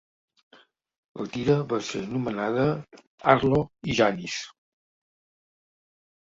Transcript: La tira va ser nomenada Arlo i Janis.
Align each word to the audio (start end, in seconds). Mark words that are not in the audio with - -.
La 1.21 1.25
tira 1.35 1.57
va 1.73 1.79
ser 1.89 2.01
nomenada 2.15 2.65
Arlo 3.35 3.63
i 3.93 4.01
Janis. 4.03 4.41